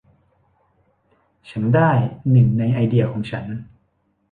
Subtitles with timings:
[1.49, 1.89] ฉันได้
[2.31, 3.45] หนึ่งในไอเดียของฉัน